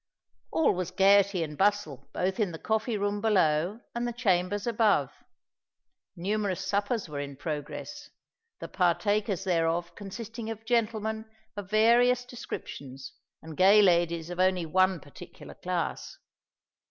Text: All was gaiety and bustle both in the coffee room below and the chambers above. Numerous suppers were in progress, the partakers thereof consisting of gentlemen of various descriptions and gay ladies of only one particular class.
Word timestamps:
All 0.49 0.73
was 0.73 0.89
gaiety 0.89 1.43
and 1.43 1.55
bustle 1.55 2.09
both 2.11 2.39
in 2.39 2.51
the 2.53 2.57
coffee 2.57 2.97
room 2.97 3.21
below 3.21 3.81
and 3.93 4.07
the 4.07 4.11
chambers 4.11 4.65
above. 4.65 5.11
Numerous 6.15 6.65
suppers 6.65 7.07
were 7.07 7.19
in 7.19 7.35
progress, 7.37 8.09
the 8.59 8.67
partakers 8.67 9.43
thereof 9.43 9.93
consisting 9.93 10.49
of 10.49 10.65
gentlemen 10.65 11.29
of 11.55 11.69
various 11.69 12.25
descriptions 12.25 13.13
and 13.43 13.55
gay 13.55 13.79
ladies 13.83 14.31
of 14.31 14.39
only 14.39 14.65
one 14.65 14.99
particular 14.99 15.53
class. 15.53 16.17